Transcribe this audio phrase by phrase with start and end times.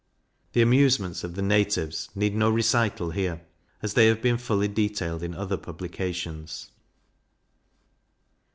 [0.53, 3.45] The amusements of the natives need no recital here,
[3.83, 6.71] as they have been fully detailed in other publications.